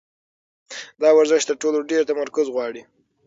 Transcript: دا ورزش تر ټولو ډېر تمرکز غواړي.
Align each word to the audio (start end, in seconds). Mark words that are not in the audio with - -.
دا 1.01 1.09
ورزش 1.17 1.41
تر 1.49 1.55
ټولو 1.61 1.79
ډېر 1.91 2.01
تمرکز 2.09 2.47
غواړي. 2.55 2.81